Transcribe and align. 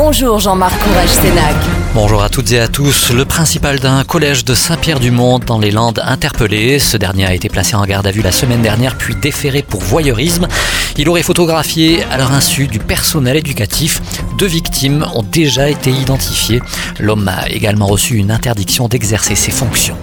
Bonjour 0.00 0.38
Jean-Marc 0.38 0.78
Courage 0.78 1.08
Sénac. 1.08 1.56
Bonjour 1.92 2.22
à 2.22 2.28
toutes 2.28 2.52
et 2.52 2.60
à 2.60 2.68
tous. 2.68 3.10
Le 3.10 3.24
principal 3.24 3.80
d'un 3.80 4.04
collège 4.04 4.44
de 4.44 4.54
Saint-Pierre-du-Mont 4.54 5.40
dans 5.40 5.58
les 5.58 5.72
Landes 5.72 6.00
interpellé. 6.04 6.78
Ce 6.78 6.96
dernier 6.96 7.26
a 7.26 7.34
été 7.34 7.48
placé 7.48 7.74
en 7.74 7.84
garde 7.84 8.06
à 8.06 8.12
vue 8.12 8.22
la 8.22 8.30
semaine 8.30 8.62
dernière 8.62 8.96
puis 8.96 9.16
déféré 9.16 9.62
pour 9.62 9.80
voyeurisme. 9.80 10.46
Il 10.96 11.08
aurait 11.08 11.24
photographié 11.24 12.04
à 12.12 12.16
leur 12.16 12.30
insu 12.30 12.68
du 12.68 12.78
personnel 12.78 13.38
éducatif. 13.38 14.00
Deux 14.38 14.46
victimes 14.46 15.04
ont 15.16 15.24
déjà 15.24 15.68
été 15.68 15.90
identifiées. 15.90 16.62
L'homme 17.00 17.26
a 17.26 17.48
également 17.48 17.88
reçu 17.88 18.18
une 18.18 18.30
interdiction 18.30 18.86
d'exercer 18.86 19.34
ses 19.34 19.50
fonctions. 19.50 19.96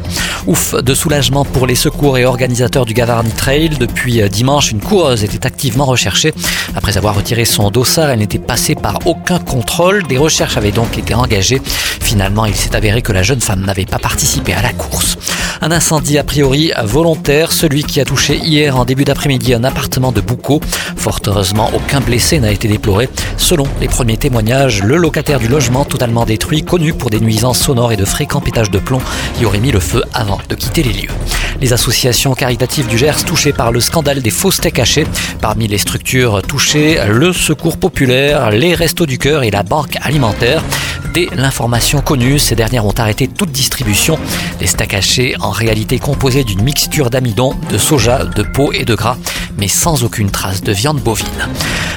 Ouf 0.47 0.75
de 0.75 0.93
soulagement 0.93 1.43
pour 1.43 1.65
les 1.65 1.73
secours 1.73 2.19
et 2.19 2.25
organisateurs 2.25 2.85
du 2.85 2.93
Gavarni 2.93 3.31
Trail. 3.31 3.69
Depuis 3.69 4.21
dimanche, 4.29 4.71
une 4.71 4.79
coureuse 4.79 5.23
était 5.23 5.47
activement 5.47 5.85
recherchée. 5.85 6.33
Après 6.75 6.97
avoir 6.97 7.15
retiré 7.15 7.45
son 7.45 7.71
dossard, 7.71 8.11
elle 8.11 8.19
n'était 8.19 8.37
passée 8.37 8.75
par 8.75 8.99
aucun 9.05 9.39
contrôle. 9.39 10.03
Des 10.03 10.19
recherches 10.19 10.57
avaient 10.57 10.71
donc 10.71 10.99
été 10.99 11.15
engagées. 11.15 11.61
Finalement, 11.65 12.45
il 12.45 12.53
s'est 12.53 12.75
avéré 12.75 13.01
que 13.01 13.11
la 13.11 13.23
jeune 13.23 13.41
femme 13.41 13.65
n'avait 13.65 13.85
pas 13.85 13.97
participé 13.97 14.53
à 14.53 14.61
la 14.61 14.71
course. 14.71 15.17
Un 15.61 15.71
incendie 15.71 16.17
a 16.17 16.23
priori 16.23 16.71
volontaire, 16.83 17.51
celui 17.51 17.83
qui 17.83 17.99
a 17.99 18.05
touché 18.05 18.37
hier 18.37 18.77
en 18.77 18.85
début 18.85 19.05
d'après-midi 19.05 19.53
un 19.53 19.63
appartement 19.63 20.11
de 20.11 20.21
Boucau. 20.21 20.59
Fort 20.95 21.21
heureusement, 21.27 21.71
aucun 21.73 22.01
blessé 22.01 22.39
n'a 22.39 22.51
été 22.51 22.67
déploré. 22.67 23.09
Selon 23.37 23.65
les 23.79 23.87
premiers 23.87 24.17
témoignages, 24.17 24.83
le 24.83 24.97
locataire 24.97 25.39
du 25.39 25.47
logement 25.47 25.85
totalement 25.85 26.25
détruit, 26.25 26.63
connu 26.63 26.93
pour 26.93 27.09
des 27.09 27.19
nuisances 27.19 27.59
sonores 27.59 27.91
et 27.91 27.97
de 27.97 28.05
fréquents 28.05 28.41
pétages 28.41 28.71
de 28.71 28.79
plomb, 28.79 29.01
y 29.39 29.45
aurait 29.45 29.59
mis 29.59 29.71
le 29.71 29.79
feu 29.79 30.03
avant 30.13 30.39
de 30.49 30.55
quitter 30.55 30.83
les 30.83 30.93
lieux. 30.93 31.11
Les 31.61 31.71
associations 31.73 32.33
caritatives 32.33 32.87
du 32.87 32.97
Gers 32.97 33.23
touchées 33.23 33.53
par 33.53 33.71
le 33.71 33.79
scandale 33.79 34.21
des 34.21 34.29
faux 34.29 34.51
steaks 34.51 34.79
hachés. 34.79 35.07
Parmi 35.41 35.67
les 35.67 35.77
structures 35.77 36.41
touchées, 36.41 36.99
le 37.07 37.31
Secours 37.31 37.77
populaire, 37.77 38.51
les 38.51 38.75
Restos 38.75 39.05
du 39.05 39.17
Cœur 39.17 39.43
et 39.43 39.51
la 39.51 39.63
Banque 39.63 39.97
alimentaire. 40.01 40.63
Dès 41.15 41.29
l'information 41.33 42.01
connue, 42.01 42.39
ces 42.39 42.55
dernières 42.55 42.85
ont 42.85 42.91
arrêté 42.91 43.29
toute 43.29 43.49
distribution. 43.49 44.19
Les 44.59 44.67
steaks 44.67 44.93
hachés, 44.93 45.33
en 45.39 45.49
réalité 45.49 45.97
composés 45.97 46.43
d'une 46.43 46.61
mixture 46.61 47.09
d'amidon, 47.09 47.55
de 47.71 47.77
soja, 47.77 48.25
de 48.25 48.43
peau 48.43 48.73
et 48.73 48.83
de 48.83 48.95
gras, 48.95 49.15
mais 49.57 49.69
sans 49.69 50.03
aucune 50.03 50.29
trace 50.29 50.61
de 50.61 50.73
viande 50.73 50.99
bovine. 50.99 51.47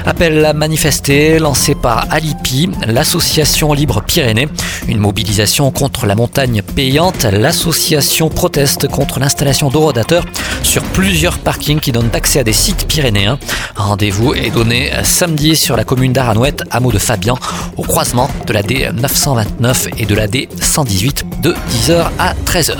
Appel 0.06 0.44
à 0.44 0.52
manifester 0.52 1.38
lancé 1.38 1.74
par 1.74 2.06
Alipi, 2.10 2.70
l'association 2.86 3.72
Libre 3.72 4.02
Pyrénées. 4.02 4.48
Une 4.86 4.98
mobilisation 4.98 5.70
contre 5.70 6.06
la 6.06 6.14
montagne 6.14 6.62
payante. 6.62 7.24
L'association 7.24 8.28
proteste 8.28 8.88
contre 8.88 9.20
l'installation 9.20 9.70
d'orodateurs 9.70 10.24
sur 10.62 10.82
plusieurs 10.82 11.38
parkings 11.38 11.80
qui 11.80 11.92
donnent 11.92 12.10
accès 12.12 12.40
à 12.40 12.44
des 12.44 12.52
sites 12.52 12.86
pyrénéens. 12.86 13.38
Rendez-vous 13.76 14.34
est 14.34 14.50
donné 14.50 14.90
samedi 15.02 15.56
sur 15.56 15.76
la 15.76 15.84
commune 15.84 16.12
d'Aranouette, 16.12 16.62
hameau 16.70 16.92
de 16.92 16.98
Fabian, 16.98 17.38
au 17.76 17.82
croisement 17.82 18.30
de 18.46 18.52
la 18.52 18.62
D929 18.62 19.90
et 19.98 20.06
de 20.06 20.14
la 20.14 20.26
D118 20.26 21.40
de 21.42 21.52
10h 21.52 22.06
à 22.18 22.34
13h. 22.46 22.76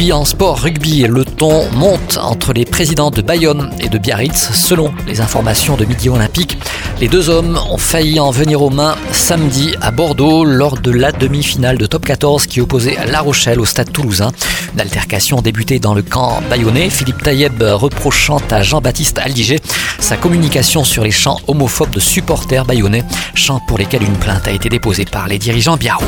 En 0.00 0.24
sport 0.24 0.58
rugby, 0.58 1.02
le 1.02 1.26
ton 1.26 1.70
monte 1.72 2.18
entre 2.20 2.54
les 2.54 2.64
présidents 2.64 3.10
de 3.10 3.20
Bayonne 3.20 3.70
et 3.80 3.90
de 3.90 3.98
Biarritz. 3.98 4.50
Selon 4.54 4.92
les 5.06 5.20
informations 5.20 5.76
de 5.76 5.84
Midi 5.84 6.08
Olympique, 6.08 6.58
les 7.02 7.06
deux 7.06 7.28
hommes 7.28 7.60
ont 7.70 7.76
failli 7.76 8.18
en 8.18 8.30
venir 8.30 8.62
aux 8.62 8.70
mains 8.70 8.96
samedi 9.12 9.74
à 9.82 9.90
Bordeaux 9.90 10.44
lors 10.44 10.78
de 10.78 10.90
la 10.90 11.12
demi-finale 11.12 11.76
de 11.76 11.84
top 11.84 12.06
14 12.06 12.46
qui 12.46 12.62
opposait 12.62 12.96
La 13.08 13.20
Rochelle 13.20 13.60
au 13.60 13.66
stade 13.66 13.92
toulousain. 13.92 14.32
Une 14.72 14.80
altercation 14.80 15.42
débutée 15.42 15.78
dans 15.78 15.94
le 15.94 16.02
camp 16.02 16.40
bayonnais, 16.48 16.88
Philippe 16.88 17.22
Taïeb 17.22 17.62
reprochant 17.62 18.40
à 18.50 18.62
Jean-Baptiste 18.62 19.18
Aldiger 19.18 19.60
sa 19.98 20.16
communication 20.16 20.82
sur 20.82 21.04
les 21.04 21.10
chants 21.10 21.38
homophobes 21.46 21.90
de 21.90 22.00
supporters 22.00 22.64
bayonnais, 22.64 23.04
chants 23.34 23.60
pour 23.68 23.76
lesquels 23.76 24.02
une 24.02 24.16
plainte 24.16 24.48
a 24.48 24.50
été 24.50 24.70
déposée 24.70 25.04
par 25.04 25.28
les 25.28 25.38
dirigeants 25.38 25.76
biarro. 25.76 26.06